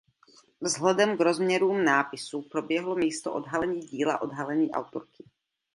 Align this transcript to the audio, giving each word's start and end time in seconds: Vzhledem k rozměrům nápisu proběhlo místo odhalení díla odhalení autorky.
Vzhledem 0.61 1.17
k 1.17 1.21
rozměrům 1.21 1.83
nápisu 1.83 2.41
proběhlo 2.41 2.95
místo 2.95 3.33
odhalení 3.33 3.79
díla 3.79 4.21
odhalení 4.21 4.71
autorky. 4.71 5.23